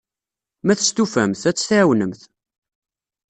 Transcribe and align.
Ma 0.65 0.73
testufamt, 0.79 1.43
ad 1.49 1.55
tt-tɛawnemt. 1.55 2.21